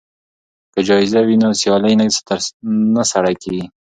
[0.73, 1.93] که جایزه وي نو سیالي
[2.95, 3.65] نه سړه کیږي.